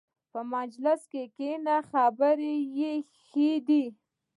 په 0.31 0.39
مجلس 0.53 1.01
کښېنه، 1.11 1.75
خبرې 1.91 2.55
ښې 3.29 3.49
دي. 3.67 3.83